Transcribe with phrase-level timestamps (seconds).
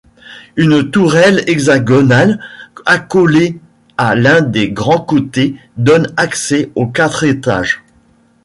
[0.55, 2.43] Une tourelle hexagonale
[2.87, 3.59] accolée
[3.99, 7.83] à l'un des grands côtés donne accès aux quatre étages.